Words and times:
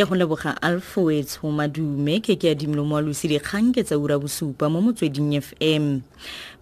ke 0.00 0.08
go 0.08 0.14
leboga 0.16 0.56
alfoets 0.62 1.36
go 1.42 1.50
madume 1.52 2.22
ke 2.24 2.32
ke 2.40 2.48
adimelo 2.56 2.84
mo 2.88 2.96
alosi 2.96 3.28
dikgang 3.28 3.68
ke 3.68 3.84
tsa 3.84 4.00
ura 4.00 4.16
bosupa 4.16 4.72
mo 4.72 4.80
motsweding 4.80 5.36
fm 5.36 6.00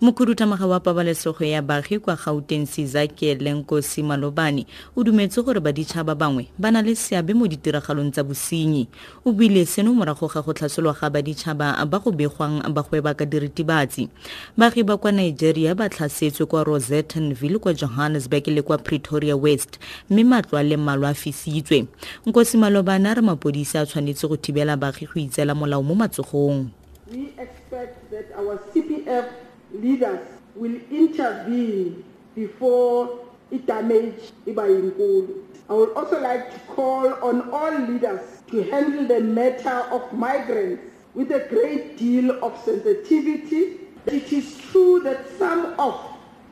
mokhuduthamaga 0.00 0.66
wa 0.66 0.80
pabalesego 0.80 1.44
ya 1.44 1.62
baagi 1.62 1.98
kwa 1.98 2.16
gauteng 2.16 2.66
sizake 2.66 3.34
lenkosi 3.34 4.02
malobane 4.02 4.66
o 4.96 5.04
dumetse 5.04 5.42
gore 5.42 5.60
baditšhaba 5.60 6.14
bangwe 6.14 6.48
ba 6.58 6.70
na 6.70 6.82
le 6.82 6.94
seabe 6.94 7.34
mo 7.34 7.46
ditiragalong 7.46 8.10
tsa 8.10 8.22
bosenyi. 8.24 8.88
O 9.24 9.32
buile 9.32 9.66
seno 9.66 9.94
morago 9.94 10.26
ga 10.28 10.42
go 10.42 10.52
tlhasolwa 10.52 10.94
ga 10.94 11.10
baditšhaba 11.10 11.84
ba 11.86 11.98
go 11.98 12.10
begwang 12.10 12.62
ba 12.74 12.82
gweba 12.82 13.14
ka 13.14 13.24
diritibatsi. 13.26 14.08
Baagi 14.56 14.82
ba 14.82 14.96
kwa 14.96 15.12
nigeria 15.12 15.74
ba 15.74 15.88
tlhasetswe 15.88 16.46
kwa 16.46 16.64
rosettenville 16.64 17.58
kwa 17.58 17.74
johannesburg 17.74 18.46
le 18.46 18.62
kwa 18.62 18.78
pretoria 18.78 19.36
west 19.36 19.78
mme 20.10 20.24
matlo 20.24 20.58
a 20.58 20.62
le 20.62 20.76
mmalwa 20.76 21.10
a 21.10 21.14
fisitswe. 21.14 21.86
Nkosi 22.26 22.56
malobane 22.56 23.10
a 23.10 23.14
re 23.14 23.22
mapodisi 23.28 23.78
a 23.78 23.86
tshwanetse 23.86 24.28
go 24.28 24.36
thibela 24.36 24.76
baagi 24.76 25.06
go 25.06 25.20
itsela 25.20 25.54
molao 25.54 25.82
mo 25.82 25.94
matsogong 25.94 26.70
We 27.10 27.32
expect 27.38 28.10
that 28.10 28.26
our 28.36 28.58
CPF 28.72 29.32
leaders 29.72 30.26
will 30.54 30.76
intervene 30.90 32.04
before 32.34 33.18
it 33.50 33.64
damage 33.66 34.32
Ibayinkulu. 34.46 35.42
I 35.70 35.72
would 35.72 35.92
also 35.96 36.20
like 36.20 36.52
to 36.52 36.60
call 36.74 37.08
on 37.24 37.50
all 37.50 37.78
leaders 37.78 38.20
to 38.50 38.62
handle 38.64 39.06
the 39.06 39.20
matter 39.20 39.88
of 39.90 40.12
migrants 40.12 40.82
with 41.14 41.30
a 41.30 41.46
great 41.48 41.96
deal 41.96 42.30
of 42.44 42.52
sensitivity. 42.64 43.80
It 44.06 44.30
is 44.32 44.58
true 44.70 45.00
that 45.04 45.26
some 45.38 45.74
of 45.78 45.98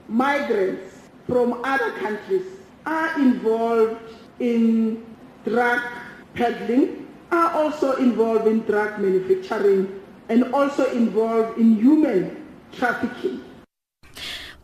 migrants 0.09 1.09
from 1.27 1.61
other 1.65 1.93
countries 1.99 2.47
are 2.87 3.19
involved 3.21 4.01
in 4.41 5.05
drug 5.45 5.83
peddling, 6.37 7.07
are 7.33 7.51
also 7.53 7.97
involved 7.97 8.47
in 8.47 8.61
drug 8.61 9.01
manufacturing, 9.01 10.01
and 10.29 10.55
also 10.55 10.91
involved 10.93 11.59
in 11.59 11.77
human 11.77 12.47
trafficking. 12.73 13.43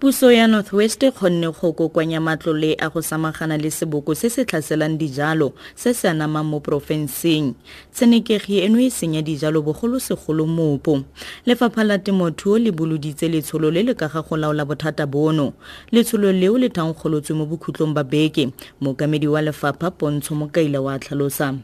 Puso 0.02 0.32
ya 0.32 0.48
northwest 0.48 1.02
e 1.02 1.10
kgonne 1.10 1.52
go 1.52 1.72
kokoanya 1.72 2.20
matlole 2.20 2.74
a 2.80 2.90
go 2.90 3.00
samagana 3.00 3.56
le 3.56 3.70
seboko 3.70 4.14
se 4.16 4.28
se 4.30 4.44
tlhaselang 4.44 4.98
dijalo 4.98 5.52
se 5.76 5.94
se 5.94 6.08
anamang 6.08 6.42
mo 6.42 6.58
porofenseng. 6.58 7.54
Tshenekegi 7.94 8.58
eno 8.66 8.80
e 8.80 8.90
senya 8.90 9.22
dijalo 9.22 9.62
bogolosegolo 9.62 10.46
mopo. 10.46 11.04
Lefapha 11.46 11.84
la 11.84 11.98
temothuo 11.98 12.58
le 12.58 12.72
boloditse 12.72 13.28
letsholo 13.28 13.70
le 13.70 13.82
le 13.82 13.94
ka 13.94 14.08
ga 14.08 14.22
go 14.22 14.36
laola 14.36 14.64
bothata 14.64 15.06
bono. 15.06 15.52
Letsholo 15.92 16.32
leo 16.32 16.58
le 16.58 16.68
thankgolotswe 16.68 17.36
mo 17.36 17.46
bokhutlong 17.46 17.94
ba 17.94 18.02
beke 18.02 18.50
mookamedi 18.80 19.28
wa 19.28 19.40
lefapha 19.40 19.90
pontsho 19.90 20.34
mokaila 20.34 20.80
wa 20.80 20.98
tlhalosa. 20.98 21.54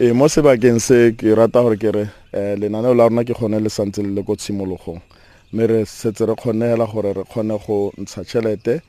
E 0.00 0.12
mo 0.12 0.26
sebakeng 0.26 0.80
se 0.80 1.12
ke 1.12 1.30
rata 1.30 1.62
gore 1.62 1.76
ke 1.76 1.92
re 1.94 2.08
um 2.34 2.58
lenaneo 2.58 2.94
la 2.94 3.06
rona 3.06 3.22
ke 3.22 3.38
kgone 3.38 3.62
le 3.62 3.70
santse 3.70 4.02
le 4.02 4.10
le 4.10 4.22
ko 4.26 4.34
tshimologong 4.34 4.98
mme 5.54 5.66
re 5.66 5.84
setse 5.86 6.26
re 6.26 6.34
kgonela 6.34 6.86
gore 6.86 7.12
re 7.12 7.24
kgone 7.24 7.58
go 7.66 7.92
ntsha 7.98 8.24
tšhelete 8.24 8.82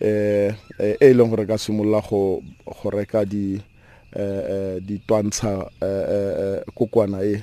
eh 0.00 0.50
e 0.78 0.96
e 1.00 1.14
leng 1.14 1.30
gore 1.30 1.46
ka 1.46 1.56
simolola 1.58 2.02
go 2.02 2.42
reka 2.90 3.24
di 3.24 3.62
eh 4.12 4.80
di 4.82 4.98
twantsha 5.06 5.70
eh 5.80 6.64
kokwana 6.74 7.22
e. 7.22 7.38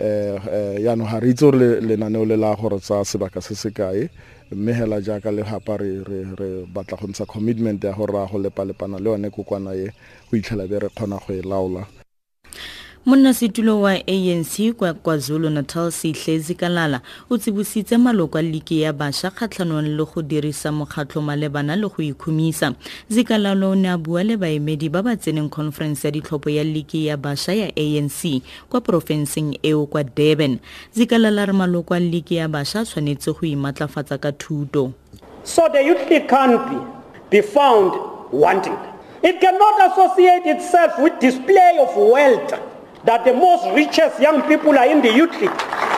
Eh 0.00 0.96
no 0.96 1.04
re 1.20 1.28
itse 1.28 1.44
gore 1.44 1.80
lenaneo 1.80 2.24
le 2.24 2.36
la 2.36 2.56
gore 2.56 2.80
tsa 2.80 3.04
sebaka 3.04 3.40
se 3.42 3.54
se 3.54 3.70
kae 3.70 4.08
mme 4.52 4.72
hela 4.72 5.00
jaaka 5.00 5.30
le 5.30 5.42
hapa 5.42 5.76
re 5.76 6.00
re 6.00 6.24
re 6.32 6.64
batla 6.64 6.96
go 6.96 7.06
ntsha 7.08 7.26
commitment 7.26 7.84
ya 7.84 7.92
gore 7.92 8.12
ra 8.12 8.26
go 8.26 8.38
lepa 8.38 8.64
lepana 8.64 8.98
le 8.98 9.10
yone 9.10 9.30
kokwana 9.30 9.76
e 9.76 9.92
go 10.30 10.36
itlhela 10.36 10.66
be 10.66 10.78
re 10.78 10.88
kgona 10.88 11.20
go 11.20 11.34
e 11.34 11.42
laola 11.42 11.97
monnasetulo 13.08 13.80
wa 13.80 13.92
anc 13.92 14.72
kwa 14.76 14.94
kwazulu-natal 14.94 15.90
setlhezi 15.90 16.38
zikalala. 16.44 17.00
O 17.30 17.38
tsibositse 17.38 17.96
maloko 17.96 18.38
a 18.38 18.42
liki 18.42 18.80
ya 18.82 18.92
bašwa 18.92 19.30
kgatlhanong 19.30 19.96
le 19.96 20.04
go 20.04 20.22
dirisa 20.22 20.72
mokgatlho 20.72 21.22
malebana 21.22 21.74
le 21.76 21.88
go 21.88 22.02
ikhumisa. 22.02 22.74
Zikalalo 23.08 23.70
o 23.70 23.74
ne 23.74 23.88
a 23.88 23.96
bua 23.96 24.22
le 24.22 24.36
baemedi 24.36 24.90
ba 24.90 25.02
ba 25.02 25.16
tseneng 25.16 25.48
conference 25.48 26.04
ya 26.04 26.10
ditlhopho 26.10 26.50
ya 26.50 26.64
liki 26.64 27.06
ya 27.06 27.16
bašwa 27.16 27.54
ya 27.54 27.72
anc 27.76 28.42
kwa 28.68 28.80
porofenseng 28.80 29.58
eo 29.62 29.86
kwa 29.86 30.04
durban. 30.04 30.58
Zikalala 30.92 31.46
re 31.46 31.52
maloko 31.52 31.94
a 31.94 32.00
liki 32.00 32.36
ya 32.36 32.48
bašwa 32.48 32.84
tshwanetse 32.84 33.32
go 33.32 33.46
imatlafatsa 33.46 34.18
ka 34.18 34.32
thuto. 34.32 34.92
So 35.44 35.66
the 35.72 35.82
youth 35.82 36.10
league 36.10 36.28
can't 36.28 36.60
be, 36.68 36.76
be 37.30 37.40
found 37.40 37.92
wanting. 38.32 38.76
It 39.22 39.40
cannot 39.40 39.92
associate 39.92 40.44
itself 40.44 40.98
with 40.98 41.18
display 41.20 41.78
of 41.80 41.96
wealth 41.96 42.67
that 43.04 43.24
the 43.24 43.32
most 43.32 43.74
richest 43.74 44.20
young 44.20 44.42
people 44.48 44.76
are 44.78 44.86
in 44.86 45.00
the 45.02 45.12
youth 45.12 45.32
league. 45.40 45.50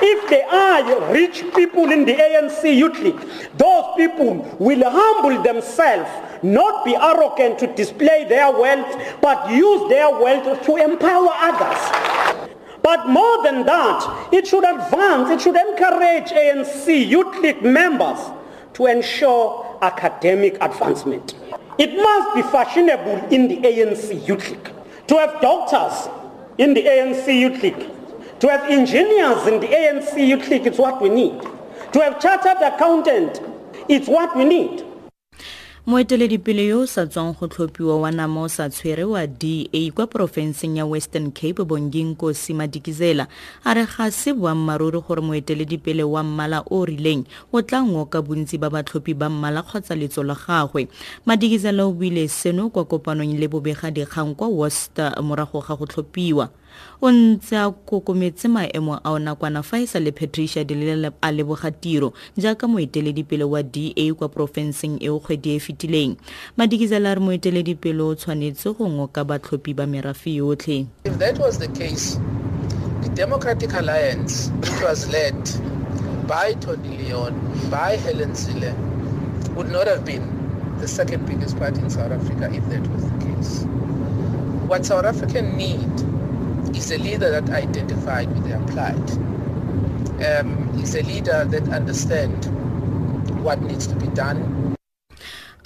If 0.02 0.30
they 0.30 0.42
are 0.42 1.12
rich 1.12 1.44
people 1.54 1.90
in 1.90 2.04
the 2.04 2.14
ANC 2.14 2.76
youth 2.76 2.98
league, 3.00 3.20
those 3.56 3.84
people 3.96 4.56
will 4.58 4.82
humble 4.88 5.42
themselves, 5.42 6.10
not 6.42 6.84
be 6.84 6.94
arrogant 6.96 7.58
to 7.60 7.66
display 7.74 8.26
their 8.28 8.50
wealth, 8.50 9.20
but 9.20 9.50
use 9.50 9.88
their 9.88 10.10
wealth 10.10 10.64
to 10.64 10.76
empower 10.76 11.30
others. 11.32 12.50
But 12.82 13.08
more 13.08 13.42
than 13.42 13.66
that, 13.66 14.28
it 14.32 14.46
should 14.46 14.64
advance, 14.64 15.30
it 15.30 15.40
should 15.42 15.56
encourage 15.56 16.30
ANC 16.30 17.08
youth 17.08 17.38
league 17.40 17.62
members 17.62 18.18
to 18.74 18.86
ensure 18.86 19.78
academic 19.82 20.56
advancement. 20.60 21.34
It 21.78 21.94
must 21.96 22.34
be 22.34 22.42
fashionable 22.42 23.28
in 23.30 23.48
the 23.48 23.56
ANC 23.56 24.26
youth 24.26 24.50
league 24.50 24.72
to 25.08 25.16
have 25.16 25.40
doctors 25.40 26.08
in 26.60 26.74
the 26.74 26.84
ANC 26.84 27.26
youth 27.26 27.62
league, 27.62 27.88
to 28.38 28.48
have 28.48 28.68
engineers 28.70 29.46
in 29.46 29.60
the 29.60 29.66
ANC 29.66 30.28
youth 30.28 30.46
league, 30.48 30.66
it's 30.66 30.78
what 30.78 31.00
we 31.00 31.08
need. 31.08 31.40
To 31.94 32.00
have 32.00 32.20
chartered 32.20 32.58
accountant, 32.62 33.40
it's 33.88 34.06
what 34.06 34.36
we 34.36 34.44
need. 34.44 34.84
Moeteledipele 35.90 36.66
yo 36.70 36.80
o 36.80 36.86
sa 36.86 37.02
tswang 37.06 37.34
go 37.34 37.46
tlhophiwa 37.50 37.98
wa 38.00 38.10
nama 38.14 38.40
o 38.42 38.48
sa 38.48 38.70
tshwere 38.70 39.04
wa 39.04 39.26
da 39.26 39.90
kwa 39.94 40.06
porofenseng 40.06 40.78
ya 40.78 40.86
western 40.86 41.32
cape 41.32 41.64
bonginkosi 41.64 42.54
madikizela 42.54 43.26
a 43.64 43.74
re 43.74 43.86
ga 43.86 44.10
se 44.10 44.32
boammaruri 44.32 45.00
gore 45.02 45.20
moeteledipele 45.20 46.02
wa 46.06 46.22
mmala 46.22 46.60
o 46.70 46.80
o 46.80 46.84
rileng 46.86 47.24
o 47.52 47.62
tla 47.62 47.82
ngoka 47.82 48.22
bontsi 48.22 48.54
ba 48.58 48.70
batlhophi 48.70 49.14
ba 49.14 49.28
mmala 49.28 49.62
kgotsa 49.62 49.94
letso 49.98 50.22
la 50.22 50.34
gagwe. 50.34 50.88
Madikizela 51.26 51.84
o 51.86 51.92
buile 51.92 52.28
seno 52.28 52.70
kwa 52.70 52.84
kopanong 52.84 53.34
le 53.34 53.48
bobegadikgang 53.48 54.34
kwa 54.34 54.48
worcester 54.48 55.10
morago 55.22 55.60
ga 55.60 55.74
go 55.76 55.86
tlhophiwa. 55.86 56.50
O 57.02 57.10
ntse 57.10 57.56
a 57.58 57.70
kokometse 57.70 58.48
maemo 58.48 59.00
a 59.04 59.18
nakwana 59.18 59.62
fa 59.62 59.80
e 59.80 59.86
sa 59.86 59.98
le 59.98 60.12
patricia 60.12 60.64
delele 60.64 61.10
a 61.20 61.32
leboga 61.32 61.70
tiro 61.70 62.12
jaaka 62.36 62.68
moeteledipele 62.68 63.44
wa 63.44 63.62
da 63.62 64.14
kwa 64.14 64.28
porofenseng 64.28 65.02
eo 65.02 65.18
kgwedi 65.18 65.56
e 65.56 65.60
fetileng 65.80 66.16
moeteledipele 67.20 68.02
o 68.02 68.14
tshwanetse 68.14 68.76
go 68.76 68.88
ngoka 68.88 69.24
batlhophi 69.24 69.74
ba 69.74 69.86
merafe 69.86 70.34
yotlhe 70.34 70.86
If 71.04 71.18
that 71.18 71.38
was 71.38 71.58
the 71.58 71.68
case, 71.68 72.18
the 73.02 73.08
Democratic 73.14 73.72
Alliance, 73.72 74.50
which 74.60 74.82
was 74.82 75.08
led 75.08 75.34
by 76.26 76.52
Tony 76.60 76.98
Leon, 76.98 77.34
by 77.70 77.96
Helen 77.96 78.32
Zille, 78.32 78.74
would 79.54 79.70
not 79.70 79.86
have 79.86 80.04
been 80.04 80.28
the 80.80 80.88
second 80.88 81.26
biggest 81.26 81.58
party 81.58 81.80
in 81.80 81.90
South 81.90 82.12
Africa 82.12 82.50
if 82.52 82.64
that 82.68 82.86
was 82.88 83.04
the 83.04 83.18
case. 83.24 83.64
What 84.68 84.86
South 84.86 85.04
Africa 85.04 85.42
need 85.42 85.90
is 86.76 86.92
a 86.92 86.98
leader 86.98 87.30
that 87.30 87.50
identified 87.50 88.28
with 88.32 88.44
their 88.46 88.60
plight. 88.68 89.10
Um, 90.20 90.68
is 90.82 90.94
a 90.94 91.02
leader 91.02 91.46
that 91.46 91.68
understands 91.70 92.46
what 93.42 93.62
needs 93.62 93.86
to 93.86 93.96
be 93.96 94.06
done 94.08 94.69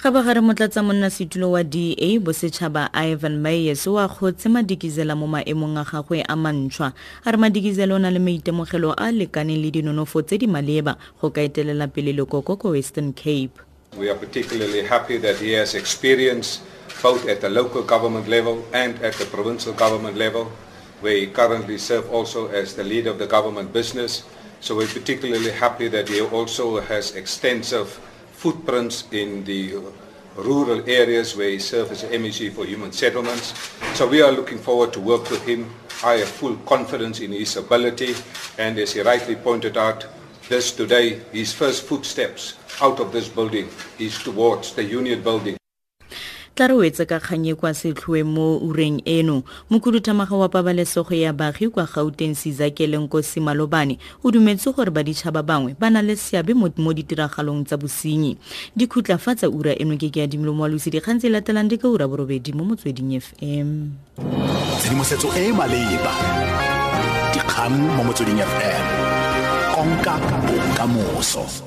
ga 0.05 0.11
ba 0.13 0.21
gare 0.21 0.37
motlatsa 0.37 0.85
monnasetulo 0.85 1.49
wa 1.57 1.63
da 1.63 2.19
bosetšhaba 2.21 2.93
Ivan 2.93 3.41
Meyer 3.41 3.73
o 3.89 3.97
a 3.97 4.05
kgotse 4.07 4.45
madikizela 4.53 5.17
mo 5.17 5.25
maemong 5.25 5.81
a 5.81 5.83
gagwe 5.83 6.21
a 6.21 6.35
mantšhwa 6.37 6.93
a 7.25 7.31
re 7.31 7.37
madikizela 7.41 7.95
o 7.95 7.97
na 7.97 8.11
le 8.13 8.19
maitemogelo 8.21 8.93
a 8.93 9.09
a 9.09 9.11
lekaneng 9.11 9.57
le 9.57 9.71
dinonofo 9.73 10.21
tse 10.21 10.37
di 10.37 10.45
maleba 10.45 10.95
go 11.19 11.31
ka 11.31 11.41
etelela 11.41 11.89
pele 11.89 12.13
lekoko 12.13 12.53
ko 12.53 12.69
western 12.77 13.13
cape 13.13 13.57
We 13.97 14.07
are 14.07 14.13
particularly 14.13 14.85
happy 14.85 15.17
that 15.25 15.41
he 15.41 15.57
has 15.57 15.73
experience 15.73 16.61
both 17.01 17.25
at 17.27 17.41
the 17.41 17.49
local 17.49 17.81
government 17.81 18.29
level 18.29 18.61
and 18.77 19.01
at 19.01 19.17
the 19.17 19.25
provincial 19.25 19.73
government 19.73 20.17
level, 20.17 20.51
where 21.01 21.17
he 21.17 21.25
currently 21.25 21.79
serves 21.79 22.05
also 22.13 22.45
as 22.53 22.75
the 22.75 22.83
leader 22.83 23.09
of 23.09 23.17
the 23.17 23.25
government 23.25 23.73
business. 23.73 24.21
So 24.61 24.77
we're 24.77 24.85
particularly 24.85 25.49
happy 25.49 25.87
that 25.87 26.09
he 26.09 26.21
also 26.21 26.79
has 26.81 27.15
extensive 27.15 27.97
footprints 28.35 29.05
in 29.11 29.43
the 29.45 29.75
rural 30.35 30.87
areas 30.89 31.35
where 31.35 31.49
he 31.49 31.59
serves 31.59 32.03
as 32.03 32.11
MEC 32.11 32.51
for 32.51 32.65
Human 32.65 32.91
Settlements. 32.91 33.53
So 33.95 34.07
we 34.07 34.21
are 34.21 34.31
looking 34.31 34.57
forward 34.57 34.91
to 34.93 34.99
work 34.99 35.29
with 35.31 35.43
him. 35.45 35.73
I 36.03 36.15
have 36.17 36.27
full 36.27 36.55
confidence 36.65 37.21
in 37.21 37.31
his 37.31 37.55
ability 37.55 38.13
and 38.57 38.77
as 38.77 38.93
he 38.93 39.01
rightly 39.01 39.35
pointed 39.35 39.77
out, 39.77 40.05
this 40.47 40.71
today, 40.71 41.21
his 41.31 41.53
first 41.53 41.85
footsteps 41.85 42.53
out 42.79 42.99
of 42.99 43.11
this 43.11 43.27
building 43.27 43.67
is 43.97 44.21
towards 44.21 44.73
the 44.73 44.83
Union 44.83 45.23
building. 45.23 45.57
Tla 46.55 46.67
re 46.67 46.73
wetse 46.73 47.03
etse 47.03 47.05
ka 47.05 47.19
kganye 47.19 47.55
kwa 47.55 47.73
setlhoe 47.73 48.23
mo 48.23 48.57
ureng 48.57 49.01
eno. 49.05 49.43
Mokhuduthamaga 49.69 50.35
wa 50.35 50.49
pabalesego 50.49 51.13
ya 51.15 51.33
baagi 51.33 51.69
kwa 51.69 51.83
gauteng 51.85 52.35
sizakeleng 52.35 53.03
nkosi 53.03 53.39
malobane 53.39 53.99
o 54.23 54.31
dumetse 54.31 54.71
gore 54.71 54.91
baditšhaba 54.91 55.43
bangwe 55.43 55.75
ba 55.79 55.89
na 55.89 56.01
le 56.01 56.15
seabe 56.15 56.53
mo 56.53 56.93
ditiragalong 56.93 57.65
tsa 57.67 57.77
bosenyi. 57.77 58.37
Dikhutla 58.75 59.17
fa 59.17 59.35
tsa 59.35 59.49
ura 59.49 59.75
eno 59.75 59.97
ke 59.97 60.09
ke 60.09 60.19
ya 60.19 60.27
dimelo 60.27 60.53
moalosi 60.53 60.89
dikgang 60.89 61.19
tse 61.19 61.27
latelang 61.29 61.67
di 61.67 61.77
ka 61.77 61.91
ura 61.91 62.07
borobedi 62.07 62.53
mo 62.55 62.63
motsweding 62.63 63.19
fm 63.19 63.91
tshedimosetso 64.79 65.27
e 65.35 65.49
e 65.49 65.51
maleba. 65.51 66.13
Dikgang 67.35 67.75
mo 67.99 68.03
motsweding 68.07 68.39
fm 68.39 68.85
konka 69.75 70.15
bokamoso 70.47 71.65